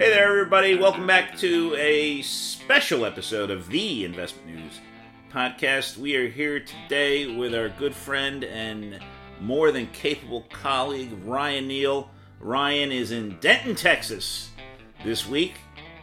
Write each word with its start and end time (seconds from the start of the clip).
Hey 0.00 0.08
there, 0.08 0.30
everybody. 0.30 0.76
Welcome 0.76 1.06
back 1.06 1.36
to 1.40 1.76
a 1.76 2.22
special 2.22 3.04
episode 3.04 3.50
of 3.50 3.68
the 3.68 4.06
Investment 4.06 4.46
News 4.46 4.80
podcast. 5.30 5.98
We 5.98 6.16
are 6.16 6.26
here 6.26 6.58
today 6.58 7.36
with 7.36 7.54
our 7.54 7.68
good 7.68 7.94
friend 7.94 8.42
and 8.44 8.98
more 9.42 9.70
than 9.70 9.88
capable 9.88 10.46
colleague, 10.50 11.12
Ryan 11.22 11.68
Neal. 11.68 12.10
Ryan 12.40 12.92
is 12.92 13.12
in 13.12 13.38
Denton, 13.40 13.74
Texas 13.74 14.48
this 15.04 15.28
week, 15.28 15.56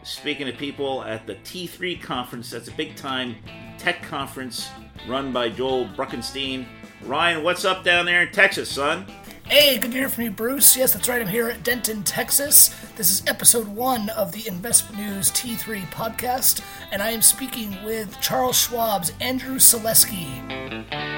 speaking 0.04 0.46
to 0.46 0.52
people 0.52 1.02
at 1.02 1.26
the 1.26 1.34
T3 1.34 2.00
conference. 2.00 2.52
That's 2.52 2.68
a 2.68 2.72
big 2.74 2.94
time 2.94 3.34
tech 3.78 4.00
conference 4.04 4.68
run 5.08 5.32
by 5.32 5.48
Joel 5.48 5.86
Bruckenstein. 5.86 6.66
Ryan, 7.02 7.42
what's 7.42 7.64
up 7.64 7.82
down 7.82 8.06
there 8.06 8.22
in 8.22 8.30
Texas, 8.30 8.70
son? 8.70 9.06
Hey, 9.48 9.78
good 9.78 9.92
to 9.92 9.96
hear 9.96 10.10
from 10.10 10.24
you, 10.24 10.30
Bruce. 10.30 10.76
Yes, 10.76 10.92
that's 10.92 11.08
right. 11.08 11.22
I'm 11.22 11.26
here 11.26 11.48
at 11.48 11.62
Denton, 11.62 12.02
Texas. 12.02 12.68
This 12.96 13.10
is 13.10 13.26
episode 13.26 13.66
one 13.66 14.10
of 14.10 14.30
the 14.30 14.46
Investment 14.46 15.02
News 15.02 15.30
T3 15.30 15.86
podcast, 15.86 16.62
and 16.92 17.02
I 17.02 17.12
am 17.12 17.22
speaking 17.22 17.82
with 17.82 18.20
Charles 18.20 18.56
Schwab's 18.58 19.10
Andrew 19.22 19.56
Salesky. 19.56 21.17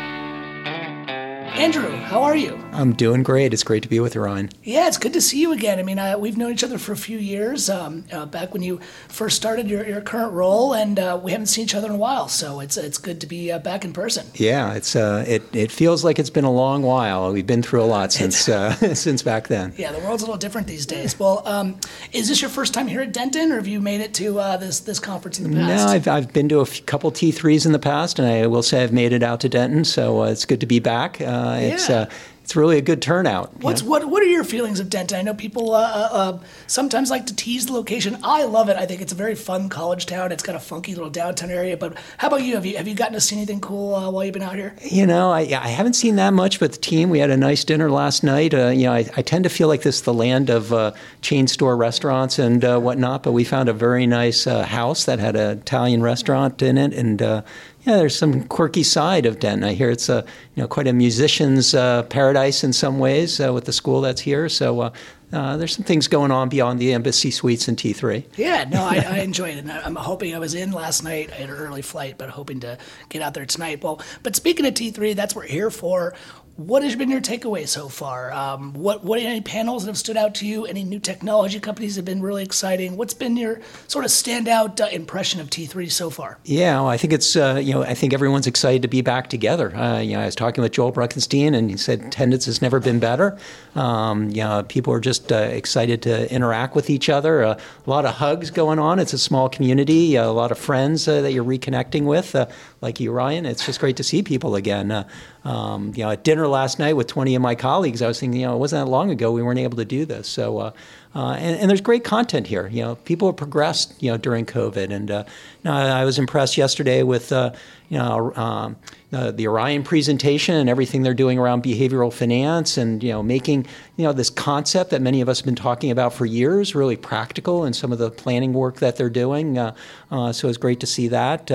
Andrew, 1.60 1.94
how 1.94 2.22
are 2.22 2.34
you? 2.34 2.58
I'm 2.72 2.94
doing 2.94 3.22
great. 3.22 3.52
It's 3.52 3.64
great 3.64 3.82
to 3.82 3.88
be 3.88 4.00
with 4.00 4.14
you, 4.14 4.22
Ryan. 4.22 4.48
Yeah, 4.64 4.88
it's 4.88 4.96
good 4.96 5.12
to 5.12 5.20
see 5.20 5.42
you 5.42 5.52
again. 5.52 5.78
I 5.78 5.82
mean, 5.82 5.98
uh, 5.98 6.16
we've 6.16 6.38
known 6.38 6.52
each 6.52 6.64
other 6.64 6.78
for 6.78 6.92
a 6.92 6.96
few 6.96 7.18
years, 7.18 7.68
um, 7.68 8.06
uh, 8.10 8.24
back 8.24 8.54
when 8.54 8.62
you 8.62 8.80
first 9.08 9.36
started 9.36 9.68
your, 9.68 9.86
your 9.86 10.00
current 10.00 10.32
role, 10.32 10.72
and 10.72 10.98
uh, 10.98 11.20
we 11.22 11.32
haven't 11.32 11.48
seen 11.48 11.64
each 11.64 11.74
other 11.74 11.88
in 11.88 11.92
a 11.92 11.98
while. 11.98 12.28
So 12.28 12.60
it's 12.60 12.78
it's 12.78 12.96
good 12.96 13.20
to 13.20 13.26
be 13.26 13.52
uh, 13.52 13.58
back 13.58 13.84
in 13.84 13.92
person. 13.92 14.26
Yeah, 14.36 14.72
it's 14.72 14.96
uh, 14.96 15.22
it 15.28 15.42
it 15.54 15.70
feels 15.70 16.02
like 16.02 16.18
it's 16.18 16.30
been 16.30 16.46
a 16.46 16.50
long 16.50 16.82
while. 16.82 17.30
We've 17.30 17.46
been 17.46 17.62
through 17.62 17.82
a 17.82 17.84
lot 17.84 18.10
since 18.10 18.48
uh, 18.48 18.72
since 18.94 19.22
back 19.22 19.48
then. 19.48 19.74
Yeah, 19.76 19.92
the 19.92 19.98
world's 19.98 20.22
a 20.22 20.26
little 20.26 20.38
different 20.38 20.66
these 20.66 20.86
days. 20.86 21.18
Well, 21.18 21.46
um, 21.46 21.78
is 22.12 22.26
this 22.28 22.40
your 22.40 22.50
first 22.50 22.72
time 22.72 22.86
here 22.86 23.02
at 23.02 23.12
Denton, 23.12 23.52
or 23.52 23.56
have 23.56 23.68
you 23.68 23.82
made 23.82 24.00
it 24.00 24.14
to 24.14 24.32
this 24.58 24.80
this 24.80 24.98
conference 24.98 25.38
in 25.38 25.50
the 25.50 25.56
past? 25.58 25.86
No, 25.86 25.92
I've 25.92 26.08
I've 26.08 26.32
been 26.32 26.48
to 26.48 26.60
a 26.60 26.62
f- 26.62 26.86
couple 26.86 27.12
T3s 27.12 27.66
in 27.66 27.72
the 27.72 27.78
past, 27.78 28.18
and 28.18 28.26
I 28.26 28.46
will 28.46 28.62
say 28.62 28.82
I've 28.82 28.94
made 28.94 29.12
it 29.12 29.22
out 29.22 29.40
to 29.40 29.50
Denton. 29.50 29.84
So 29.84 30.22
it's 30.22 30.46
good 30.46 30.60
to 30.60 30.66
be 30.66 30.78
back. 30.78 31.20
It's 31.54 31.88
yeah 31.88 32.08
it's 32.50 32.56
really 32.56 32.78
a 32.78 32.82
good 32.82 33.00
turnout. 33.00 33.56
What's 33.60 33.80
what? 33.80 34.04
What 34.06 34.24
are 34.24 34.26
your 34.26 34.42
feelings 34.42 34.80
of 34.80 34.90
Denton? 34.90 35.16
I 35.16 35.22
know 35.22 35.34
people 35.34 35.72
uh, 35.72 35.78
uh, 35.78 36.08
uh, 36.10 36.38
sometimes 36.66 37.08
like 37.08 37.26
to 37.26 37.36
tease 37.36 37.66
the 37.66 37.72
location. 37.72 38.18
I 38.24 38.42
love 38.42 38.68
it. 38.68 38.76
I 38.76 38.86
think 38.86 39.00
it's 39.00 39.12
a 39.12 39.14
very 39.14 39.36
fun 39.36 39.68
college 39.68 40.04
town. 40.06 40.32
It's 40.32 40.42
got 40.42 40.56
a 40.56 40.58
funky 40.58 40.96
little 40.96 41.10
downtown 41.10 41.52
area. 41.52 41.76
But 41.76 41.96
how 42.18 42.26
about 42.26 42.42
you? 42.42 42.56
Have 42.56 42.66
you 42.66 42.76
have 42.76 42.88
you 42.88 42.96
gotten 42.96 43.14
to 43.14 43.20
see 43.20 43.36
anything 43.36 43.60
cool 43.60 43.94
uh, 43.94 44.10
while 44.10 44.24
you've 44.24 44.32
been 44.32 44.42
out 44.42 44.56
here? 44.56 44.74
You 44.82 45.06
know, 45.06 45.30
I, 45.30 45.42
I 45.42 45.68
haven't 45.68 45.92
seen 45.92 46.16
that 46.16 46.32
much. 46.32 46.58
But 46.58 46.72
the 46.72 46.78
team, 46.78 47.08
we 47.08 47.20
had 47.20 47.30
a 47.30 47.36
nice 47.36 47.62
dinner 47.62 47.88
last 47.88 48.24
night. 48.24 48.52
Uh, 48.52 48.70
you 48.70 48.86
know, 48.86 48.94
I, 48.94 49.08
I, 49.16 49.22
tend 49.22 49.44
to 49.44 49.50
feel 49.50 49.68
like 49.68 49.82
this 49.82 49.98
is 49.98 50.02
the 50.02 50.12
land 50.12 50.50
of 50.50 50.72
uh, 50.72 50.90
chain 51.22 51.46
store 51.46 51.76
restaurants 51.76 52.40
and 52.40 52.64
whatnot. 52.82 53.22
But 53.22 53.30
we 53.30 53.44
found 53.44 53.68
a 53.68 53.72
very 53.72 54.08
nice 54.08 54.42
house 54.46 55.04
that 55.04 55.20
had 55.20 55.36
an 55.36 55.58
Italian 55.58 56.02
restaurant 56.02 56.60
in 56.62 56.78
it, 56.78 56.94
and 56.94 57.44
yeah, 57.84 57.96
there's 57.96 58.16
some 58.16 58.44
quirky 58.44 58.82
side 58.82 59.24
of 59.24 59.38
Denton. 59.38 59.64
I 59.64 59.72
hear 59.72 59.90
it's 59.90 60.08
a 60.08 60.24
you 60.54 60.62
know 60.62 60.68
quite 60.68 60.86
a 60.86 60.92
musician's 60.92 61.74
uh, 61.74 62.02
paradise 62.04 62.62
in 62.62 62.72
some 62.72 62.98
ways 62.98 63.40
uh, 63.40 63.52
with 63.52 63.64
the 63.64 63.72
school 63.72 64.00
that's 64.00 64.20
here. 64.20 64.48
So 64.48 64.80
uh, 64.80 64.90
uh 65.32 65.56
there's 65.56 65.74
some 65.74 65.84
things 65.84 66.06
going 66.06 66.30
on 66.30 66.48
beyond 66.48 66.78
the 66.78 66.92
embassy 66.92 67.30
suites 67.30 67.68
in 67.68 67.76
T3. 67.76 68.24
Yeah, 68.36 68.64
no, 68.64 68.82
I, 68.82 68.96
I 69.08 69.18
enjoyed 69.20 69.56
it. 69.56 69.66
I'm 69.68 69.96
hoping 69.96 70.34
I 70.34 70.38
was 70.38 70.54
in 70.54 70.72
last 70.72 71.02
night. 71.02 71.30
I 71.32 71.36
had 71.36 71.48
an 71.48 71.56
early 71.56 71.82
flight, 71.82 72.16
but 72.18 72.28
hoping 72.28 72.60
to 72.60 72.76
get 73.08 73.22
out 73.22 73.32
there 73.32 73.46
tonight. 73.46 73.82
Well, 73.82 74.00
but 74.22 74.36
speaking 74.36 74.66
of 74.66 74.74
T3, 74.74 75.14
that's 75.14 75.34
what 75.34 75.46
we're 75.46 75.52
here 75.52 75.70
for. 75.70 76.14
What 76.60 76.82
has 76.82 76.94
been 76.94 77.08
your 77.08 77.22
takeaway 77.22 77.66
so 77.66 77.88
far? 77.88 78.30
Um, 78.34 78.74
what 78.74 79.02
what 79.02 79.18
any 79.18 79.40
panels 79.40 79.84
that 79.84 79.88
have 79.88 79.96
stood 79.96 80.18
out 80.18 80.34
to 80.36 80.46
you? 80.46 80.66
Any 80.66 80.84
new 80.84 80.98
technology 80.98 81.58
companies 81.58 81.96
have 81.96 82.04
been 82.04 82.20
really 82.20 82.42
exciting? 82.42 82.98
What's 82.98 83.14
been 83.14 83.38
your 83.38 83.62
sort 83.88 84.04
of 84.04 84.10
standout 84.10 84.78
uh, 84.78 84.88
impression 84.88 85.40
of 85.40 85.48
T3 85.48 85.90
so 85.90 86.10
far? 86.10 86.38
Yeah, 86.44 86.74
well, 86.74 86.88
I 86.88 86.98
think 86.98 87.14
it's 87.14 87.34
uh, 87.34 87.58
you 87.64 87.72
know 87.72 87.82
I 87.82 87.94
think 87.94 88.12
everyone's 88.12 88.46
excited 88.46 88.82
to 88.82 88.88
be 88.88 89.00
back 89.00 89.30
together. 89.30 89.74
Uh, 89.74 90.00
you 90.00 90.12
know, 90.12 90.20
I 90.20 90.26
was 90.26 90.34
talking 90.34 90.60
with 90.60 90.72
Joel 90.72 90.92
Bruckenstein, 90.92 91.56
and 91.56 91.70
he 91.70 91.78
said 91.78 92.02
attendance 92.02 92.44
has 92.44 92.60
never 92.60 92.78
been 92.78 92.98
better. 92.98 93.38
Um, 93.74 94.28
you 94.28 94.42
know, 94.42 94.62
people 94.68 94.92
are 94.92 95.00
just 95.00 95.32
uh, 95.32 95.36
excited 95.36 96.02
to 96.02 96.30
interact 96.30 96.74
with 96.74 96.90
each 96.90 97.08
other. 97.08 97.42
Uh, 97.42 97.58
a 97.86 97.90
lot 97.90 98.04
of 98.04 98.16
hugs 98.16 98.50
going 98.50 98.78
on. 98.78 98.98
It's 98.98 99.14
a 99.14 99.18
small 99.18 99.48
community. 99.48 100.16
a 100.16 100.30
lot 100.30 100.52
of 100.52 100.58
friends 100.58 101.08
uh, 101.08 101.22
that 101.22 101.32
you're 101.32 101.42
reconnecting 101.42 102.04
with, 102.04 102.36
like 102.82 103.00
you, 103.00 103.12
Ryan. 103.12 103.46
It's 103.46 103.64
just 103.64 103.80
great 103.80 103.96
to 103.96 104.04
see 104.04 104.22
people 104.22 104.56
again. 104.56 105.06
Um, 105.44 105.92
you 105.96 106.04
know, 106.04 106.10
at 106.10 106.22
dinner 106.22 106.46
last 106.46 106.78
night 106.78 106.94
with 106.94 107.06
20 107.06 107.34
of 107.34 107.42
my 107.42 107.54
colleagues, 107.54 108.02
I 108.02 108.08
was 108.08 108.20
thinking, 108.20 108.40
you 108.40 108.46
know, 108.46 108.54
it 108.54 108.58
wasn't 108.58 108.84
that 108.84 108.90
long 108.90 109.10
ago 109.10 109.32
we 109.32 109.42
weren't 109.42 109.58
able 109.58 109.78
to 109.78 109.84
do 109.84 110.04
this. 110.04 110.28
So, 110.28 110.58
uh, 110.58 110.72
uh, 111.14 111.32
and, 111.32 111.58
and, 111.58 111.68
there's 111.68 111.80
great 111.80 112.04
content 112.04 112.46
here. 112.46 112.68
You 112.68 112.82
know, 112.82 112.94
people 112.94 113.26
have 113.26 113.36
progressed, 113.36 114.00
you 114.00 114.12
know, 114.12 114.16
during 114.16 114.46
COVID. 114.46 114.92
And 114.92 115.10
uh, 115.10 115.24
I 115.64 116.04
was 116.04 116.20
impressed 116.20 116.56
yesterday 116.56 117.02
with, 117.02 117.32
uh, 117.32 117.52
you 117.88 117.98
know, 117.98 118.32
um, 118.36 118.76
the 119.10 119.48
Orion 119.48 119.82
presentation 119.82 120.54
and 120.54 120.68
everything 120.68 121.02
they're 121.02 121.12
doing 121.12 121.36
around 121.36 121.64
behavioral 121.64 122.12
finance 122.12 122.76
and, 122.76 123.02
you 123.02 123.10
know, 123.10 123.24
making, 123.24 123.66
you 123.96 124.04
know, 124.04 124.12
this 124.12 124.30
concept 124.30 124.90
that 124.90 125.02
many 125.02 125.20
of 125.20 125.28
us 125.28 125.38
have 125.40 125.46
been 125.46 125.56
talking 125.56 125.90
about 125.90 126.12
for 126.12 126.26
years 126.26 126.76
really 126.76 126.96
practical 126.96 127.64
in 127.64 127.72
some 127.72 127.90
of 127.90 127.98
the 127.98 128.12
planning 128.12 128.52
work 128.52 128.76
that 128.76 128.94
they're 128.94 129.10
doing. 129.10 129.58
Uh, 129.58 129.74
uh, 130.12 130.32
so 130.32 130.48
it's 130.48 130.58
great 130.58 130.78
to 130.78 130.86
see 130.86 131.08
that. 131.08 131.50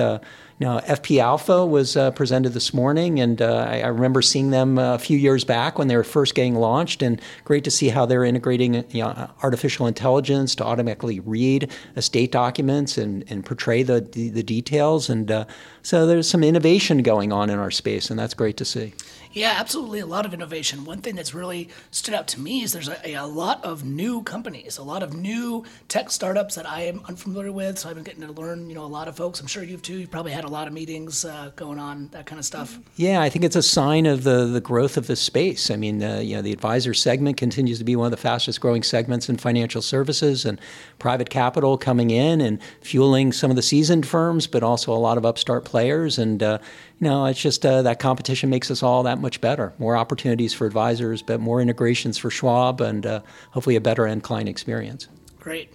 Now, 0.58 0.78
FP 0.80 1.20
Alpha 1.20 1.66
was 1.66 1.98
uh, 1.98 2.12
presented 2.12 2.54
this 2.54 2.72
morning, 2.72 3.20
and 3.20 3.42
uh, 3.42 3.66
I, 3.68 3.80
I, 3.82 3.88
remember 3.88 4.22
seeing 4.22 4.50
them 4.50 4.78
uh, 4.78 4.94
a 4.94 4.98
few 4.98 5.18
years 5.18 5.44
back 5.44 5.78
when 5.78 5.88
they 5.88 5.96
were 5.96 6.04
first 6.04 6.34
getting 6.34 6.54
launched, 6.54 7.02
and 7.02 7.20
great 7.44 7.62
to 7.64 7.70
see 7.70 7.90
how 7.90 8.06
they're 8.06 8.24
integrating 8.24 8.74
you 8.90 9.02
know, 9.02 9.30
artificial 9.42 9.86
intelligence 9.86 10.54
to 10.54 10.64
automatically 10.64 11.20
read 11.20 11.70
estate 11.96 12.32
documents 12.32 12.96
and, 12.96 13.22
and 13.28 13.44
portray 13.44 13.82
the, 13.82 14.00
the, 14.00 14.30
the 14.30 14.42
details. 14.42 15.10
And 15.10 15.30
uh, 15.30 15.44
so 15.82 16.06
there's 16.06 16.28
some 16.28 16.42
innovation 16.42 17.02
going 17.02 17.34
on 17.34 17.50
in 17.50 17.58
our 17.58 17.70
space, 17.70 18.08
and 18.08 18.18
that's 18.18 18.32
great 18.32 18.56
to 18.56 18.64
see. 18.64 18.94
Yeah, 19.36 19.52
absolutely. 19.58 20.00
A 20.00 20.06
lot 20.06 20.24
of 20.24 20.32
innovation. 20.32 20.86
One 20.86 21.02
thing 21.02 21.14
that's 21.14 21.34
really 21.34 21.68
stood 21.90 22.14
out 22.14 22.26
to 22.28 22.40
me 22.40 22.62
is 22.62 22.72
there's 22.72 22.88
a, 22.88 23.12
a, 23.12 23.26
lot 23.26 23.62
of 23.62 23.84
new 23.84 24.22
companies, 24.22 24.78
a 24.78 24.82
lot 24.82 25.02
of 25.02 25.12
new 25.12 25.62
tech 25.88 26.10
startups 26.10 26.54
that 26.54 26.66
I 26.66 26.84
am 26.84 27.02
unfamiliar 27.06 27.52
with. 27.52 27.78
So 27.78 27.90
I've 27.90 27.96
been 27.96 28.04
getting 28.04 28.22
to 28.22 28.32
learn, 28.32 28.70
you 28.70 28.74
know, 28.74 28.84
a 28.84 28.86
lot 28.86 29.08
of 29.08 29.16
folks. 29.16 29.38
I'm 29.38 29.46
sure 29.46 29.62
you've 29.62 29.82
too. 29.82 29.98
You've 29.98 30.10
probably 30.10 30.32
had 30.32 30.45
a 30.46 30.50
lot 30.50 30.66
of 30.66 30.72
meetings 30.72 31.24
uh, 31.24 31.50
going 31.56 31.78
on, 31.78 32.08
that 32.12 32.24
kind 32.26 32.38
of 32.38 32.44
stuff. 32.44 32.78
Yeah, 32.96 33.20
I 33.20 33.28
think 33.28 33.44
it's 33.44 33.56
a 33.56 33.62
sign 33.62 34.06
of 34.06 34.24
the 34.24 34.46
the 34.46 34.60
growth 34.60 34.96
of 34.96 35.06
the 35.06 35.16
space. 35.16 35.70
I 35.70 35.76
mean, 35.76 36.02
uh, 36.02 36.20
you 36.20 36.36
know, 36.36 36.42
the 36.42 36.52
advisor 36.52 36.94
segment 36.94 37.36
continues 37.36 37.78
to 37.78 37.84
be 37.84 37.96
one 37.96 38.06
of 38.06 38.10
the 38.10 38.16
fastest 38.16 38.60
growing 38.60 38.82
segments 38.82 39.28
in 39.28 39.36
financial 39.36 39.82
services, 39.82 40.44
and 40.44 40.60
private 40.98 41.30
capital 41.30 41.76
coming 41.76 42.10
in 42.10 42.40
and 42.40 42.60
fueling 42.80 43.32
some 43.32 43.50
of 43.50 43.56
the 43.56 43.62
seasoned 43.62 44.06
firms, 44.06 44.46
but 44.46 44.62
also 44.62 44.92
a 44.92 44.96
lot 44.96 45.18
of 45.18 45.26
upstart 45.26 45.64
players. 45.64 46.18
And 46.18 46.42
uh, 46.42 46.58
you 47.00 47.08
know, 47.08 47.26
it's 47.26 47.40
just 47.40 47.66
uh, 47.66 47.82
that 47.82 47.98
competition 47.98 48.48
makes 48.48 48.70
us 48.70 48.82
all 48.82 49.02
that 49.02 49.18
much 49.18 49.40
better. 49.40 49.72
More 49.78 49.96
opportunities 49.96 50.54
for 50.54 50.66
advisors, 50.66 51.22
but 51.22 51.40
more 51.40 51.60
integrations 51.60 52.16
for 52.18 52.30
Schwab, 52.30 52.80
and 52.80 53.04
uh, 53.04 53.20
hopefully 53.50 53.76
a 53.76 53.80
better 53.80 54.06
end 54.06 54.22
client 54.22 54.48
experience. 54.48 55.08
Great. 55.46 55.70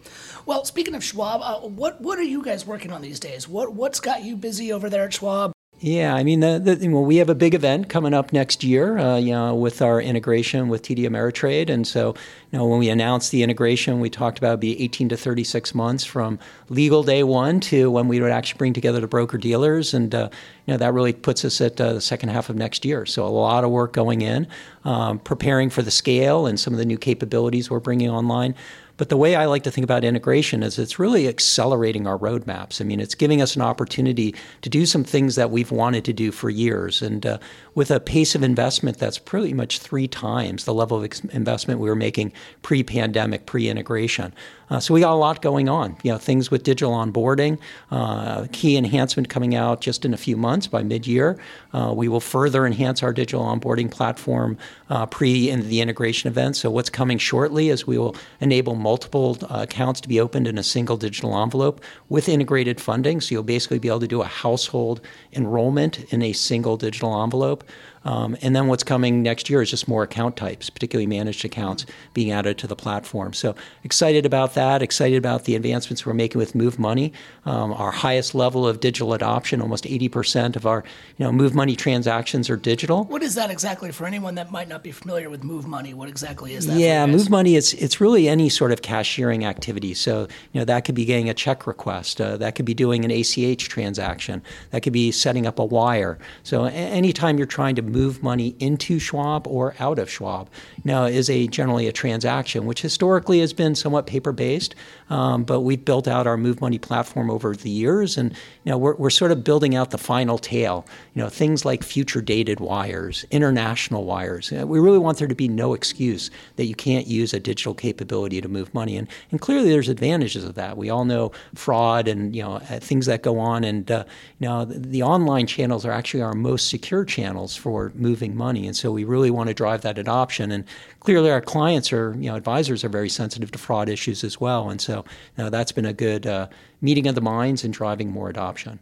Well, 0.45 0.65
speaking 0.65 0.95
of 0.95 1.01
Schwab, 1.01 1.39
uh, 1.41 1.65
what 1.65 2.01
what 2.01 2.19
are 2.19 2.23
you 2.23 2.43
guys 2.43 2.65
working 2.65 2.91
on 2.91 3.01
these 3.01 3.21
days? 3.21 3.47
What 3.47 3.71
what's 3.71 4.01
got 4.01 4.21
you 4.21 4.35
busy 4.35 4.73
over 4.73 4.89
there 4.89 5.05
at 5.05 5.13
Schwab? 5.13 5.53
Yeah, 5.79 6.13
I 6.13 6.23
mean, 6.23 6.41
the, 6.41 6.59
the, 6.59 6.89
well, 6.89 7.03
we 7.03 7.15
have 7.15 7.29
a 7.29 7.33
big 7.33 7.55
event 7.55 7.89
coming 7.89 8.13
up 8.13 8.31
next 8.31 8.63
year, 8.63 8.99
uh, 8.99 9.17
you 9.17 9.31
know, 9.31 9.55
with 9.55 9.81
our 9.81 9.99
integration 9.99 10.67
with 10.67 10.83
TD 10.83 11.09
Ameritrade, 11.09 11.71
and 11.71 11.87
so, 11.87 12.13
you 12.51 12.59
know, 12.59 12.67
when 12.67 12.77
we 12.77 12.89
announced 12.89 13.31
the 13.31 13.41
integration, 13.41 13.99
we 13.99 14.07
talked 14.07 14.37
about 14.37 14.59
be 14.59 14.79
18 14.79 15.09
to 15.09 15.17
36 15.17 15.73
months 15.73 16.03
from 16.03 16.37
legal 16.69 17.01
day 17.01 17.23
one 17.23 17.59
to 17.61 17.89
when 17.89 18.07
we 18.07 18.19
would 18.19 18.29
actually 18.29 18.59
bring 18.59 18.73
together 18.73 18.99
the 18.99 19.07
broker 19.07 19.39
dealers, 19.39 19.93
and 19.95 20.13
uh, 20.13 20.29
you 20.67 20.73
know, 20.73 20.77
that 20.77 20.93
really 20.93 21.13
puts 21.13 21.43
us 21.45 21.61
at 21.61 21.81
uh, 21.81 21.93
the 21.93 22.01
second 22.01 22.29
half 22.29 22.49
of 22.49 22.57
next 22.57 22.85
year. 22.85 23.05
So 23.07 23.25
a 23.25 23.29
lot 23.29 23.63
of 23.63 23.71
work 23.71 23.93
going 23.93 24.21
in, 24.21 24.47
um, 24.83 25.17
preparing 25.17 25.71
for 25.71 25.81
the 25.81 25.91
scale 25.91 26.45
and 26.45 26.59
some 26.59 26.73
of 26.73 26.77
the 26.77 26.85
new 26.85 26.97
capabilities 26.97 27.71
we're 27.71 27.79
bringing 27.79 28.09
online. 28.09 28.53
But 29.01 29.09
the 29.09 29.17
way 29.17 29.33
I 29.33 29.45
like 29.45 29.63
to 29.63 29.71
think 29.71 29.83
about 29.83 30.03
integration 30.03 30.61
is 30.61 30.77
it's 30.77 30.99
really 30.99 31.27
accelerating 31.27 32.05
our 32.05 32.19
roadmaps. 32.19 32.79
I 32.79 32.83
mean, 32.83 32.99
it's 32.99 33.15
giving 33.15 33.41
us 33.41 33.55
an 33.55 33.63
opportunity 33.63 34.35
to 34.61 34.69
do 34.69 34.85
some 34.85 35.03
things 35.03 35.33
that 35.37 35.49
we've 35.49 35.71
wanted 35.71 36.05
to 36.05 36.13
do 36.13 36.31
for 36.31 36.51
years. 36.51 37.01
And 37.01 37.25
uh, 37.25 37.39
with 37.73 37.89
a 37.89 37.99
pace 37.99 38.35
of 38.35 38.43
investment 38.43 38.99
that's 38.99 39.17
pretty 39.17 39.53
much 39.53 39.79
three 39.79 40.07
times 40.07 40.65
the 40.65 40.73
level 40.75 40.99
of 40.99 41.03
ex- 41.03 41.21
investment 41.31 41.79
we 41.79 41.89
were 41.89 41.95
making 41.95 42.31
pre 42.61 42.83
pandemic, 42.83 43.47
pre 43.47 43.69
integration. 43.69 44.35
Uh, 44.69 44.79
so 44.79 44.93
we 44.93 45.01
got 45.01 45.11
a 45.11 45.15
lot 45.15 45.41
going 45.41 45.67
on. 45.67 45.97
You 46.01 46.13
know, 46.13 46.17
things 46.17 46.49
with 46.49 46.63
digital 46.63 46.93
onboarding, 46.93 47.59
uh, 47.91 48.47
key 48.53 48.77
enhancement 48.77 49.27
coming 49.27 49.53
out 49.53 49.81
just 49.81 50.05
in 50.05 50.13
a 50.13 50.17
few 50.17 50.37
months 50.37 50.65
by 50.67 50.81
mid-year. 50.81 51.37
Uh, 51.73 51.91
we 51.93 52.07
will 52.07 52.21
further 52.21 52.65
enhance 52.65 53.03
our 53.03 53.11
digital 53.11 53.43
onboarding 53.43 53.91
platform 53.91 54.57
uh, 54.89 55.05
pre 55.07 55.49
in 55.49 55.67
the 55.67 55.81
integration 55.81 56.29
event. 56.29 56.55
So 56.55 56.69
what's 56.69 56.89
coming 56.89 57.17
shortly 57.17 57.67
is 57.67 57.85
we 57.85 57.97
will 57.97 58.15
enable 58.39 58.75
multiple 58.91 59.37
uh, 59.43 59.61
accounts 59.67 60.01
to 60.01 60.09
be 60.09 60.19
opened 60.19 60.47
in 60.51 60.57
a 60.57 60.63
single 60.63 60.97
digital 60.97 61.31
envelope 61.41 61.79
with 62.09 62.27
integrated 62.27 62.77
funding. 62.81 63.21
So 63.21 63.27
you'll 63.31 63.53
basically 63.55 63.79
be 63.79 63.87
able 63.87 64.01
to 64.01 64.15
do 64.15 64.21
a 64.21 64.31
household 64.45 64.99
enrollment 65.31 65.93
in 66.13 66.21
a 66.21 66.33
single 66.33 66.75
digital 66.75 67.23
envelope. 67.23 67.63
Um, 68.03 68.35
and 68.41 68.55
then 68.55 68.67
what's 68.67 68.83
coming 68.83 69.21
next 69.21 69.49
year 69.49 69.61
is 69.61 69.69
just 69.69 69.87
more 69.87 70.03
account 70.03 70.35
types, 70.35 70.69
particularly 70.69 71.07
managed 71.07 71.45
accounts 71.45 71.85
being 72.13 72.31
added 72.31 72.57
to 72.59 72.67
the 72.67 72.75
platform. 72.75 73.33
So 73.33 73.55
excited 73.83 74.25
about 74.25 74.55
that, 74.55 74.81
excited 74.81 75.17
about 75.17 75.45
the 75.45 75.55
advancements 75.55 76.05
we're 76.05 76.13
making 76.13 76.39
with 76.39 76.55
Move 76.55 76.79
Money. 76.79 77.13
Um, 77.45 77.73
our 77.73 77.91
highest 77.91 78.33
level 78.33 78.67
of 78.67 78.79
digital 78.79 79.13
adoption, 79.13 79.61
almost 79.61 79.83
80% 79.83 80.55
of 80.55 80.65
our 80.65 80.83
you 81.17 81.25
know, 81.25 81.31
Move 81.31 81.53
Money 81.53 81.75
transactions 81.75 82.49
are 82.49 82.57
digital. 82.57 83.03
What 83.05 83.21
is 83.21 83.35
that 83.35 83.51
exactly 83.51 83.91
for 83.91 84.07
anyone 84.07 84.35
that 84.35 84.51
might 84.51 84.67
not 84.67 84.83
be 84.83 84.91
familiar 84.91 85.29
with 85.29 85.43
Move 85.43 85.67
Money? 85.67 85.93
What 85.93 86.09
exactly 86.09 86.55
is 86.55 86.65
that? 86.67 86.77
Yeah, 86.77 87.05
Move 87.05 87.29
Money, 87.29 87.55
it's, 87.55 87.73
it's 87.73 88.01
really 88.01 88.27
any 88.27 88.49
sort 88.49 88.71
of 88.71 88.81
cashiering 88.81 89.45
activity. 89.45 89.93
So, 89.93 90.27
you 90.53 90.59
know, 90.59 90.65
that 90.65 90.85
could 90.85 90.95
be 90.95 91.05
getting 91.05 91.29
a 91.29 91.33
check 91.33 91.67
request, 91.67 92.19
uh, 92.19 92.37
that 92.37 92.55
could 92.55 92.65
be 92.65 92.73
doing 92.73 93.05
an 93.05 93.11
ACH 93.11 93.69
transaction, 93.69 94.41
that 94.71 94.81
could 94.81 94.93
be 94.93 95.11
setting 95.11 95.45
up 95.45 95.59
a 95.59 95.65
wire. 95.65 96.17
So, 96.43 96.65
anytime 96.65 97.37
you're 97.37 97.47
trying 97.47 97.75
to 97.75 97.90
move 97.91 98.23
money 98.23 98.55
into 98.59 98.99
Schwab 98.99 99.47
or 99.47 99.75
out 99.79 99.99
of 99.99 100.09
Schwab, 100.09 100.49
now 100.83 101.01
know, 101.01 101.05
is 101.05 101.29
a 101.29 101.47
generally 101.47 101.87
a 101.87 101.91
transaction, 101.91 102.65
which 102.65 102.81
historically 102.81 103.39
has 103.39 103.53
been 103.53 103.75
somewhat 103.75 104.05
paper 104.05 104.31
based. 104.31 104.75
Um, 105.09 105.43
but 105.43 105.61
we've 105.61 105.83
built 105.83 106.07
out 106.07 106.27
our 106.27 106.37
Move 106.37 106.61
Money 106.61 106.77
platform 106.77 107.29
over 107.29 107.55
the 107.55 107.69
years, 107.69 108.17
and 108.17 108.31
you 108.63 108.71
know, 108.71 108.77
we're, 108.77 108.95
we're 108.95 109.09
sort 109.09 109.31
of 109.31 109.43
building 109.43 109.75
out 109.75 109.91
the 109.91 109.97
final 109.97 110.37
tail. 110.37 110.85
You 111.13 111.23
know, 111.23 111.29
things 111.29 111.65
like 111.65 111.83
future 111.83 112.21
dated 112.21 112.59
wires, 112.59 113.25
international 113.31 114.05
wires. 114.05 114.51
Uh, 114.51 114.65
We 114.65 114.79
really 114.79 114.99
want 114.99 115.17
there 115.17 115.27
to 115.27 115.35
be 115.35 115.47
no 115.47 115.73
excuse 115.73 116.31
that 116.55 116.65
you 116.65 116.75
can't 116.75 117.07
use 117.07 117.33
a 117.33 117.39
digital 117.39 117.73
capability 117.73 118.41
to 118.41 118.47
move 118.47 118.73
money, 118.73 118.97
and, 118.97 119.07
and 119.31 119.41
clearly 119.41 119.69
there's 119.69 119.89
advantages 119.89 120.43
of 120.43 120.55
that. 120.55 120.77
We 120.77 120.89
all 120.89 121.05
know 121.05 121.31
fraud 121.55 122.07
and 122.07 122.35
you 122.35 122.43
know 122.43 122.55
uh, 122.55 122.79
things 122.79 123.05
that 123.07 123.21
go 123.21 123.39
on, 123.39 123.63
and 123.63 123.89
uh, 123.91 124.03
you 124.39 124.47
know 124.47 124.65
the, 124.65 124.79
the 124.79 125.03
online 125.03 125.47
channels 125.47 125.85
are 125.85 125.91
actually 125.91 126.23
our 126.23 126.33
most 126.33 126.69
secure 126.69 127.03
channels 127.03 127.55
for 127.55 127.80
moving 127.89 128.35
money, 128.35 128.67
and 128.67 128.75
so 128.75 128.91
we 128.91 129.03
really 129.03 129.31
want 129.31 129.47
to 129.47 129.53
drive 129.53 129.81
that 129.81 129.97
adoption. 129.97 130.51
And 130.51 130.65
clearly, 130.99 131.31
our 131.31 131.41
clients 131.41 131.91
are 131.91 132.13
you 132.13 132.29
know 132.29 132.35
advisors 132.35 132.83
are 132.83 132.89
very 132.89 133.09
sensitive 133.09 133.51
to 133.51 133.57
fraud 133.57 133.89
issues 133.89 134.23
as 134.23 134.39
well, 134.39 134.69
and 134.69 134.79
so 134.79 135.05
you 135.37 135.43
know, 135.43 135.49
that's 135.49 135.71
been 135.71 135.85
a 135.85 135.93
good 135.93 136.27
uh, 136.27 136.47
meeting 136.81 137.07
of 137.07 137.15
the 137.15 137.21
minds 137.21 137.63
and 137.63 137.73
driving 137.73 138.11
more 138.11 138.29
adoption. 138.29 138.79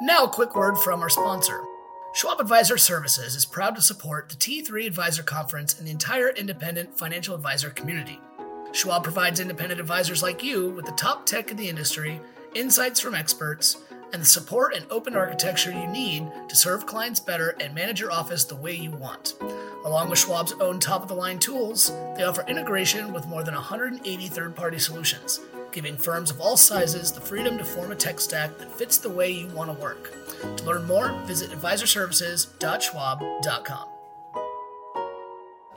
Now, 0.00 0.24
a 0.24 0.28
quick 0.28 0.56
word 0.56 0.76
from 0.78 1.00
our 1.00 1.08
sponsor. 1.08 1.62
Schwab 2.14 2.40
Advisor 2.40 2.76
Services 2.76 3.36
is 3.36 3.46
proud 3.46 3.74
to 3.76 3.80
support 3.80 4.28
the 4.28 4.34
T3 4.34 4.86
Advisor 4.86 5.22
Conference 5.22 5.78
and 5.78 5.86
the 5.86 5.92
entire 5.92 6.28
independent 6.28 6.98
financial 6.98 7.34
advisor 7.34 7.70
community. 7.70 8.20
Schwab 8.72 9.02
provides 9.02 9.40
independent 9.40 9.80
advisors 9.80 10.22
like 10.22 10.42
you 10.42 10.70
with 10.70 10.84
the 10.84 10.92
top 10.92 11.24
tech 11.24 11.50
in 11.50 11.56
the 11.56 11.68
industry, 11.68 12.20
insights 12.54 13.00
from 13.00 13.14
experts, 13.14 13.78
and 14.12 14.22
the 14.22 14.26
support 14.26 14.74
and 14.74 14.84
open 14.90 15.16
architecture 15.16 15.70
you 15.70 15.86
need 15.86 16.30
to 16.48 16.56
serve 16.56 16.86
clients 16.86 17.20
better 17.20 17.50
and 17.60 17.74
manage 17.74 18.00
your 18.00 18.12
office 18.12 18.44
the 18.44 18.56
way 18.56 18.72
you 18.72 18.90
want. 18.90 19.34
Along 19.84 20.08
with 20.08 20.18
Schwab's 20.18 20.54
own 20.60 20.78
top 20.78 21.02
of 21.02 21.08
the 21.08 21.14
line 21.14 21.38
tools, 21.38 21.90
they 22.16 22.22
offer 22.22 22.44
integration 22.46 23.12
with 23.12 23.26
more 23.26 23.42
than 23.42 23.54
180 23.54 24.28
third 24.28 24.54
party 24.54 24.78
solutions, 24.78 25.40
giving 25.72 25.96
firms 25.96 26.30
of 26.30 26.40
all 26.40 26.56
sizes 26.56 27.12
the 27.12 27.20
freedom 27.20 27.58
to 27.58 27.64
form 27.64 27.92
a 27.92 27.96
tech 27.96 28.20
stack 28.20 28.56
that 28.58 28.72
fits 28.72 28.98
the 28.98 29.10
way 29.10 29.30
you 29.30 29.48
want 29.48 29.70
to 29.70 29.82
work. 29.82 30.12
To 30.56 30.64
learn 30.64 30.86
more, 30.86 31.12
visit 31.26 31.50
advisorservices.schwab.com. 31.50 33.91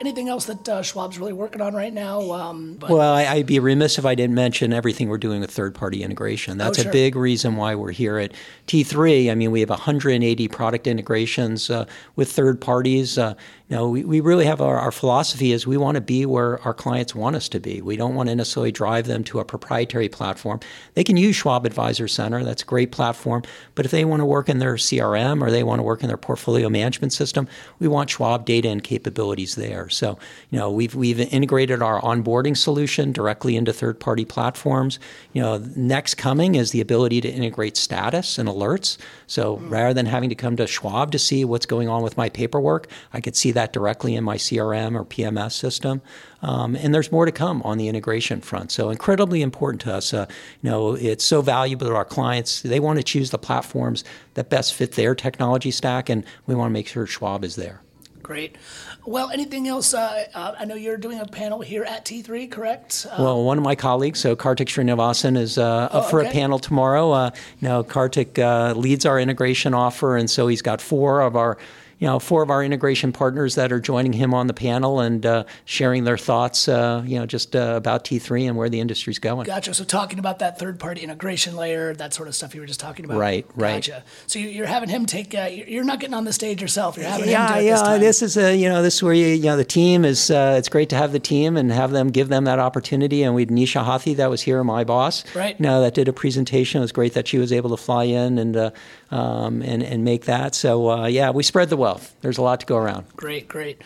Anything 0.06 0.28
else 0.28 0.44
that 0.44 0.68
uh, 0.68 0.82
Schwab's 0.84 1.18
really 1.18 1.32
working 1.32 1.60
on 1.60 1.74
right 1.74 1.92
now? 1.92 2.20
Um, 2.30 2.78
Well, 2.78 3.00
I, 3.12 3.24
I'd 3.24 3.46
be 3.46 3.58
remiss 3.58 3.98
if 3.98 4.06
I 4.06 4.14
didn't 4.14 4.36
mention 4.36 4.72
everything 4.72 5.08
we're 5.08 5.18
doing 5.18 5.40
with 5.40 5.50
third 5.50 5.74
party 5.74 6.04
integration. 6.04 6.58
That's 6.58 6.78
Oh, 6.78 6.82
sure. 6.82 6.90
a 6.90 6.92
big 6.92 7.16
reason 7.16 7.56
why 7.56 7.74
we're 7.74 7.90
here 7.90 8.16
at 8.18 8.30
T3. 8.68 9.32
I 9.32 9.34
mean, 9.34 9.50
we 9.50 9.58
have 9.58 9.68
180 9.68 10.46
product 10.46 10.86
integrations 10.86 11.70
uh, 11.70 11.86
with 12.14 12.30
third 12.30 12.60
parties. 12.60 13.18
Uh, 13.18 13.34
you 13.68 13.74
know, 13.74 13.88
we, 13.88 14.04
we 14.04 14.20
really 14.20 14.44
have 14.44 14.60
our, 14.60 14.78
our 14.78 14.92
philosophy 14.92 15.50
is 15.50 15.66
we 15.66 15.76
want 15.76 15.96
to 15.96 16.00
be 16.00 16.24
where 16.24 16.62
our 16.62 16.72
clients 16.72 17.16
want 17.16 17.34
us 17.34 17.48
to 17.48 17.58
be. 17.58 17.82
We 17.82 17.96
don't 17.96 18.14
want 18.14 18.28
to 18.28 18.36
necessarily 18.36 18.70
drive 18.70 19.08
them 19.08 19.24
to 19.24 19.40
a 19.40 19.44
proprietary 19.44 20.08
platform. 20.08 20.60
They 20.94 21.02
can 21.02 21.16
use 21.16 21.34
Schwab 21.34 21.66
Advisor 21.66 22.06
Center. 22.06 22.44
That's 22.44 22.62
a 22.62 22.66
great 22.66 22.92
platform. 22.92 23.42
But 23.74 23.84
if 23.84 23.90
they 23.90 24.04
want 24.04 24.20
to 24.20 24.24
work 24.24 24.48
in 24.48 24.60
their 24.60 24.74
CRM 24.74 25.42
or 25.42 25.50
they 25.50 25.64
want 25.64 25.80
to 25.80 25.82
work 25.82 26.02
in 26.02 26.06
their 26.06 26.16
portfolio 26.16 26.68
management 26.68 27.12
system, 27.12 27.48
we 27.80 27.88
want 27.88 28.08
Schwab 28.10 28.44
data 28.46 28.68
and 28.68 28.84
capabilities 28.84 29.56
there. 29.56 29.88
So, 29.96 30.18
you 30.50 30.58
know, 30.58 30.70
we've 30.70 30.94
we've 30.94 31.20
integrated 31.20 31.82
our 31.82 32.00
onboarding 32.00 32.56
solution 32.56 33.12
directly 33.12 33.56
into 33.56 33.72
third-party 33.72 34.24
platforms. 34.26 34.98
You 35.32 35.42
know, 35.42 35.58
next 35.74 36.14
coming 36.16 36.54
is 36.54 36.70
the 36.70 36.80
ability 36.80 37.20
to 37.22 37.28
integrate 37.28 37.76
status 37.76 38.38
and 38.38 38.48
alerts. 38.48 38.98
So 39.26 39.56
rather 39.56 39.94
than 39.94 40.06
having 40.06 40.28
to 40.28 40.34
come 40.34 40.56
to 40.56 40.66
Schwab 40.66 41.10
to 41.12 41.18
see 41.18 41.44
what's 41.44 41.66
going 41.66 41.88
on 41.88 42.02
with 42.02 42.16
my 42.16 42.28
paperwork, 42.28 42.88
I 43.12 43.20
could 43.20 43.36
see 43.36 43.52
that 43.52 43.72
directly 43.72 44.14
in 44.14 44.24
my 44.24 44.36
CRM 44.36 44.94
or 44.94 45.04
PMS 45.04 45.52
system. 45.52 46.02
Um, 46.42 46.76
and 46.76 46.94
there's 46.94 47.10
more 47.10 47.24
to 47.24 47.32
come 47.32 47.62
on 47.62 47.78
the 47.78 47.88
integration 47.88 48.40
front. 48.40 48.70
So 48.70 48.90
incredibly 48.90 49.42
important 49.42 49.80
to 49.82 49.94
us. 49.94 50.12
Uh, 50.12 50.26
you 50.62 50.70
know, 50.70 50.94
it's 50.94 51.24
so 51.24 51.42
valuable 51.42 51.86
to 51.86 51.94
our 51.94 52.04
clients. 52.04 52.62
They 52.62 52.80
want 52.80 52.98
to 52.98 53.02
choose 53.02 53.30
the 53.30 53.38
platforms 53.38 54.04
that 54.34 54.50
best 54.50 54.74
fit 54.74 54.92
their 54.92 55.14
technology 55.14 55.70
stack, 55.70 56.08
and 56.08 56.24
we 56.46 56.54
want 56.54 56.70
to 56.70 56.72
make 56.72 56.88
sure 56.88 57.06
Schwab 57.06 57.42
is 57.42 57.56
there. 57.56 57.80
Great. 58.26 58.56
Well, 59.04 59.30
anything 59.30 59.68
else? 59.68 59.94
Uh, 59.94 60.24
uh, 60.34 60.56
I 60.58 60.64
know 60.64 60.74
you're 60.74 60.96
doing 60.96 61.20
a 61.20 61.26
panel 61.26 61.60
here 61.60 61.84
at 61.84 62.04
T3, 62.04 62.50
correct? 62.50 63.06
Uh, 63.08 63.22
Well, 63.22 63.44
one 63.44 63.56
of 63.56 63.62
my 63.62 63.76
colleagues, 63.76 64.18
so 64.18 64.34
Kartik 64.34 64.66
Srinivasan, 64.66 65.38
is 65.38 65.58
uh, 65.58 65.62
up 65.64 65.90
Oh, 65.94 66.02
for 66.02 66.20
okay. 66.22 66.30
a 66.30 66.32
panel 66.32 66.58
tomorrow. 66.58 67.12
Uh, 67.12 67.30
you 67.60 67.84
Kartik 67.84 68.36
uh, 68.40 68.72
leads 68.76 69.06
our 69.06 69.20
integration 69.20 69.74
offer, 69.74 70.16
and 70.16 70.28
so 70.28 70.48
he's 70.48 70.60
got 70.60 70.80
four 70.80 71.20
of 71.20 71.36
our, 71.36 71.56
you 71.98 72.06
know, 72.06 72.18
four 72.18 72.42
of 72.42 72.50
our 72.50 72.62
integration 72.62 73.12
partners 73.12 73.54
that 73.54 73.72
are 73.72 73.80
joining 73.80 74.12
him 74.12 74.34
on 74.34 74.46
the 74.48 74.52
panel 74.54 75.00
and 75.00 75.24
uh, 75.24 75.44
sharing 75.64 76.04
their 76.04 76.18
thoughts, 76.18 76.68
uh, 76.68 77.02
you 77.06 77.18
know, 77.18 77.24
just 77.26 77.56
uh, 77.56 77.74
about 77.76 78.04
T3 78.04 78.48
and 78.48 78.56
where 78.56 78.68
the 78.68 78.80
industry's 78.80 79.18
going. 79.18 79.44
Gotcha. 79.46 79.72
So 79.72 79.84
talking 79.84 80.18
about 80.18 80.38
that 80.40 80.58
third-party 80.58 81.00
integration 81.00 81.56
layer, 81.56 81.94
that 81.94 82.12
sort 82.12 82.28
of 82.28 82.34
stuff 82.34 82.54
you 82.54 82.60
were 82.60 82.66
just 82.66 82.80
talking 82.80 83.04
about. 83.06 83.16
Right, 83.18 83.46
right. 83.54 83.74
Gotcha. 83.76 84.04
So 84.26 84.38
you- 84.38 84.48
you're 84.48 84.66
having 84.66 84.88
him 84.88 85.06
take. 85.06 85.34
Uh, 85.34 85.48
you're 85.50 85.84
not 85.84 86.00
getting 86.00 86.14
on 86.14 86.24
the 86.24 86.32
stage 86.32 86.60
yourself. 86.60 86.96
You're 86.96 87.06
having 87.06 87.24
him 87.26 87.30
Yeah, 87.32 87.54
do 87.54 87.60
it 87.60 87.64
yeah. 87.66 87.98
this. 87.98 88.20
This 88.20 88.22
is 88.22 88.36
a 88.36 88.56
you 88.56 88.68
know 88.68 88.82
this 88.82 88.94
is 88.96 89.02
where 89.02 89.12
you 89.14 89.26
you 89.28 89.42
know 89.44 89.56
the 89.56 89.64
team 89.64 90.04
is. 90.04 90.30
Uh, 90.30 90.54
it's 90.58 90.68
great 90.68 90.88
to 90.90 90.96
have 90.96 91.12
the 91.12 91.18
team 91.18 91.56
and 91.56 91.70
have 91.72 91.90
them 91.90 92.08
give 92.08 92.28
them 92.28 92.44
that 92.44 92.58
opportunity. 92.58 93.22
And 93.22 93.34
we 93.34 93.42
had 93.42 93.48
Neesha 93.50 93.84
Hathi 93.84 94.14
that 94.16 94.30
was 94.30 94.42
here, 94.42 94.62
my 94.64 94.84
boss. 94.84 95.24
Right. 95.34 95.58
You 95.58 95.62
know, 95.64 95.80
that 95.82 95.94
did 95.94 96.08
a 96.08 96.12
presentation. 96.12 96.78
It 96.80 96.84
was 96.84 96.92
great 96.92 97.14
that 97.14 97.26
she 97.28 97.38
was 97.38 97.52
able 97.52 97.70
to 97.70 97.76
fly 97.76 98.04
in 98.04 98.38
and 98.38 98.56
uh, 98.56 98.70
um, 99.10 99.62
and 99.62 99.82
and 99.82 100.04
make 100.04 100.24
that. 100.26 100.54
So 100.54 100.90
uh, 100.90 101.06
yeah, 101.06 101.30
we 101.30 101.42
spread 101.42 101.68
the 101.70 101.76
wealth. 101.86 102.16
There's 102.20 102.38
a 102.38 102.42
lot 102.42 102.58
to 102.60 102.66
go 102.66 102.76
around. 102.76 103.06
Great, 103.16 103.46
great. 103.46 103.80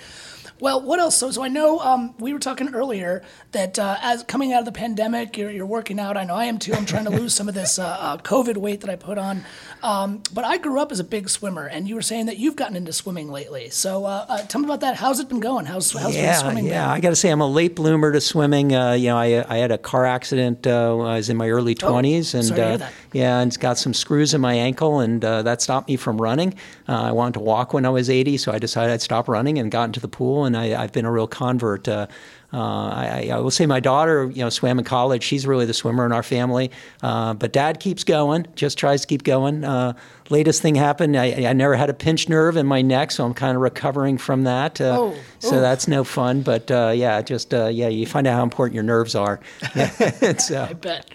Well, 0.61 0.81
what 0.83 1.01
else? 1.01 1.17
So, 1.17 1.31
so 1.31 1.43
I 1.43 1.49
know 1.49 1.79
um, 1.81 2.15
we 2.19 2.33
were 2.33 2.39
talking 2.39 2.75
earlier 2.75 3.23
that 3.53 3.79
uh, 3.79 3.97
as 4.03 4.23
coming 4.25 4.53
out 4.53 4.61
of 4.61 4.65
the 4.67 4.73
pandemic, 4.73 5.37
you're, 5.37 5.51
you're 5.51 5.67
working 5.67 5.99
out. 5.99 6.17
I 6.17 6.25
know 6.25 6.35
I 6.35 6.45
am 6.45 6.59
too. 6.59 6.75
I'm 6.75 6.87
trying 6.87 7.05
to 7.05 7.11
lose 7.11 7.35
some 7.35 7.49
of 7.49 7.55
this 7.55 7.79
uh, 7.79 7.87
uh, 7.87 8.17
COVID 8.19 8.57
weight 8.57 8.83
that 8.83 8.91
I 8.91 8.97
put 8.97 9.17
on. 9.19 9.45
Um, 9.83 10.23
but 10.35 10.45
I 10.45 10.59
grew 10.59 10.79
up 10.79 10.93
as 10.93 11.01
a 11.01 11.05
big 11.05 11.29
swimmer, 11.31 11.67
and 11.67 11.89
you 11.89 11.95
were 11.95 12.03
saying 12.03 12.27
that 12.27 12.37
you've 12.37 12.57
gotten 12.57 12.77
into 12.77 12.93
swimming 12.93 13.31
lately. 13.31 13.71
So, 13.71 14.05
uh, 14.05 14.27
uh, 14.29 14.43
tell 14.43 14.61
me 14.61 14.67
about 14.67 14.81
that. 14.81 14.97
How's 14.97 15.21
it 15.21 15.29
been 15.29 15.41
going? 15.41 15.65
How's 15.65 15.93
how's 15.93 16.15
yeah, 16.15 16.35
swimming 16.35 16.67
yeah. 16.67 16.87
been? 16.87 16.91
I 16.91 17.01
got 17.01 17.11
to 17.11 17.17
say, 17.17 17.31
I'm 17.31 17.41
a 17.41 17.47
late 17.47 17.75
bloomer 17.75 18.13
to 18.13 18.21
swimming. 18.21 18.75
Uh, 18.75 18.93
you 18.93 19.09
know, 19.09 19.17
I, 19.17 19.45
I 19.49 19.57
had 19.57 19.71
a 19.73 19.79
car 19.79 20.05
accident 20.05 20.67
uh, 20.67 20.95
when 20.95 21.07
I 21.07 21.17
was 21.17 21.31
in 21.31 21.37
my 21.37 21.49
early 21.49 21.75
20s, 21.75 22.35
and 22.35 22.45
Oh, 22.45 22.47
sorry 22.47 22.61
to 22.61 22.67
hear 22.69 22.79
that. 22.79 22.93
yeah, 23.13 23.39
and 23.41 23.49
it's 23.49 23.57
got 23.57 23.79
some 23.79 23.95
screws 23.95 24.35
in 24.35 24.41
my 24.41 24.55
ankle, 24.55 25.01
and 25.01 25.25
uh, 25.25 25.43
that 25.43 25.63
stopped 25.63 25.89
me 25.89 25.97
from 25.97 26.21
running. 26.21 26.55
Uh, 26.89 27.03
I 27.03 27.13
wanted 27.13 27.35
to 27.35 27.41
walk 27.41 27.73
when 27.73 27.87
I 27.87 27.91
was 27.91 28.11
80, 28.11 28.37
so 28.37 28.53
I 28.53 28.59
decided 28.59 28.93
I'd 28.93 29.01
stop 29.03 29.29
running 29.29 29.59
and 29.59 29.71
got 29.71 29.85
into 29.85 30.01
the 30.01 30.09
pool, 30.09 30.45
and 30.45 30.50
I, 30.57 30.81
I've 30.83 30.93
been 30.93 31.05
a 31.05 31.11
real 31.13 31.27
convert. 31.27 31.89
Uh, 31.89 32.07
uh, 32.53 32.57
I, 32.59 33.31
I 33.33 33.39
will 33.39 33.53
say 33.53 33.65
my 33.67 33.79
daughter, 33.79 34.29
you 34.29 34.43
know, 34.43 34.49
swam 34.51 34.79
in 34.81 34.85
college. 34.85 35.23
She's 35.23 35.47
really 35.47 35.67
the 35.67 35.75
swimmer 35.75 36.05
in 36.05 36.11
our 36.11 36.23
family. 36.25 36.73
Uh, 37.01 37.33
but 37.35 37.53
dad 37.53 37.79
keeps 37.79 38.03
going, 38.03 38.47
just 38.57 38.77
tries 38.77 39.03
to 39.03 39.07
keep 39.07 39.23
going. 39.23 39.63
Uh, 39.65 39.93
latest 40.31 40.61
thing 40.61 40.75
happened. 40.75 41.17
I, 41.17 41.47
I 41.47 41.53
never 41.53 41.77
had 41.77 41.91
a 41.91 41.95
pinched 41.95 42.29
nerve 42.29 42.57
in 42.57 42.67
my 42.67 42.83
neck, 42.83 43.13
so 43.13 43.25
I'm 43.25 43.35
kind 43.35 43.55
of 43.57 43.63
recovering 43.63 44.19
from 44.19 44.45
that. 44.45 44.81
Uh, 44.81 44.97
Oh, 44.99 45.15
so 45.39 45.57
oof. 45.57 45.61
that's 45.63 45.87
no 45.87 46.03
fun. 46.03 46.43
But 46.43 46.71
uh, 46.71 46.93
yeah, 46.95 47.23
just 47.23 47.55
uh, 47.55 47.67
yeah, 47.67 47.87
you 47.89 48.05
find 48.05 48.27
out 48.27 48.35
how 48.37 48.43
important 48.43 48.75
your 48.75 48.85
nerves 48.85 49.15
are. 49.15 49.39
so, 50.39 50.67
I 50.69 50.73
bet. 50.73 51.07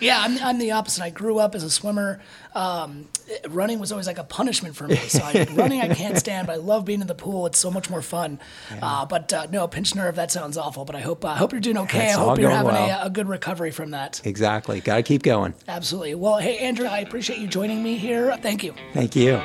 Yeah, 0.00 0.20
I'm, 0.20 0.36
I'm 0.38 0.58
the 0.58 0.72
opposite. 0.72 1.02
I 1.04 1.10
grew 1.10 1.38
up 1.38 1.54
as 1.54 1.62
a 1.62 1.70
swimmer. 1.70 2.20
Um, 2.54 3.06
running 3.48 3.78
was 3.78 3.92
always 3.92 4.06
like 4.06 4.18
a 4.18 4.24
punishment 4.24 4.76
for 4.76 4.86
me. 4.86 4.96
So 4.96 5.20
I, 5.22 5.46
running 5.54 5.80
I 5.80 5.94
can't 5.94 6.16
stand, 6.18 6.46
but 6.46 6.54
I 6.54 6.56
love 6.56 6.84
being 6.84 7.00
in 7.00 7.06
the 7.06 7.14
pool. 7.14 7.46
It's 7.46 7.58
so 7.58 7.70
much 7.70 7.90
more 7.90 8.02
fun. 8.02 8.38
Uh, 8.80 9.06
but 9.06 9.32
uh, 9.32 9.46
no, 9.50 9.66
pinch 9.68 9.94
nerve, 9.94 10.16
that 10.16 10.30
sounds 10.30 10.56
awful. 10.56 10.84
But 10.84 10.96
I 10.96 11.00
hope 11.00 11.24
uh, 11.24 11.28
I 11.28 11.36
hope 11.36 11.52
you're 11.52 11.60
doing 11.60 11.78
okay. 11.78 12.08
It's 12.08 12.16
I 12.16 12.20
hope 12.20 12.38
you're 12.38 12.50
having 12.50 12.72
well. 12.72 13.02
a, 13.02 13.06
a 13.06 13.10
good 13.10 13.28
recovery 13.28 13.70
from 13.70 13.90
that. 13.90 14.20
exactly, 14.24 14.80
got 14.80 14.96
to 14.96 15.02
keep 15.02 15.22
going. 15.22 15.54
Absolutely. 15.68 16.14
Well, 16.14 16.38
hey, 16.38 16.58
Andrew, 16.58 16.86
I 16.86 16.98
appreciate 16.98 17.38
you 17.38 17.46
joining 17.46 17.82
me 17.82 17.96
here. 17.96 18.36
Thank 18.38 18.64
you. 18.64 18.74
Thank 18.92 19.16
you. 19.16 19.40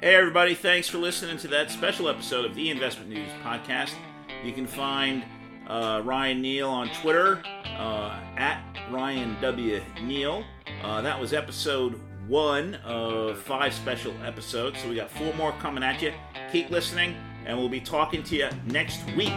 Hey, 0.00 0.16
everybody, 0.16 0.54
thanks 0.56 0.88
for 0.88 0.98
listening 0.98 1.38
to 1.38 1.48
that 1.48 1.70
special 1.70 2.08
episode 2.08 2.44
of 2.44 2.56
the 2.56 2.70
Investment 2.70 3.08
News 3.08 3.28
Podcast. 3.44 3.92
You 4.42 4.52
can 4.52 4.66
find 4.66 5.22
uh, 5.68 6.02
Ryan 6.04 6.42
Neal 6.42 6.68
on 6.68 6.88
Twitter 6.88 7.40
uh, 7.78 8.18
at 8.36 8.60
Ryan 8.90 9.36
W. 9.40 9.80
Neal. 10.02 10.44
Uh, 10.82 11.00
that 11.00 11.18
was 11.18 11.32
episode 11.32 12.00
one 12.26 12.74
of 12.84 13.38
five 13.38 13.72
special 13.72 14.12
episodes. 14.24 14.80
So 14.80 14.88
we 14.88 14.96
got 14.96 15.10
four 15.10 15.32
more 15.34 15.52
coming 15.52 15.84
at 15.84 16.02
you. 16.02 16.12
Keep 16.50 16.70
listening, 16.70 17.16
and 17.46 17.58
we'll 17.58 17.68
be 17.68 17.80
talking 17.80 18.22
to 18.24 18.36
you 18.36 18.48
next 18.66 19.00
week. 19.16 19.32